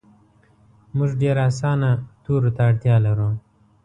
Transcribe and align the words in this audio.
مونږ 0.95 1.11
ډیر 1.21 1.35
اسانه 1.49 1.89
تورو 2.23 2.49
ته 2.55 2.61
اړتیا 2.69 2.95
لرو 3.05 3.29